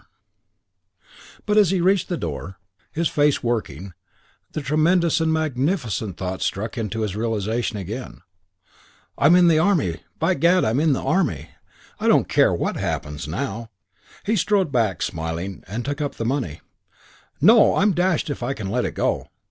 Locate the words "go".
18.95-19.27